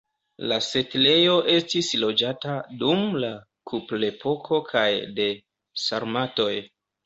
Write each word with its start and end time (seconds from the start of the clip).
La 0.51 0.55
setlejo 0.67 1.35
estis 1.55 1.89
loĝata 2.05 2.57
dum 2.81 3.05
la 3.27 3.31
kuprepoko 3.73 4.63
kaj 4.73 4.89
de 5.23 5.31
sarmatoj. 5.87 6.53